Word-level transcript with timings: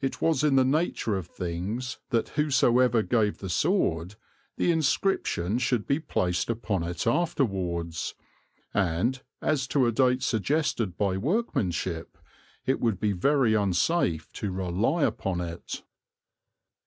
It 0.00 0.22
was 0.22 0.42
in 0.42 0.56
the 0.56 0.64
nature 0.64 1.18
of 1.18 1.26
things 1.26 1.98
that 2.08 2.30
whosoever 2.30 3.02
gave 3.02 3.36
the 3.40 3.50
sword, 3.50 4.14
the 4.56 4.70
inscription 4.72 5.58
should 5.58 5.86
be 5.86 6.00
placed 6.00 6.48
upon 6.48 6.82
it 6.82 7.06
afterwards, 7.06 8.14
and, 8.72 9.22
as 9.42 9.66
to 9.66 9.84
a 9.86 9.92
date 9.92 10.22
suggested 10.22 10.96
by 10.96 11.18
workmanship, 11.18 12.16
it 12.64 12.80
would 12.80 12.98
be 12.98 13.12
very 13.12 13.52
unsafe 13.52 14.32
to 14.32 14.50
rely 14.50 15.02
upon 15.04 15.42
it. 15.42 15.82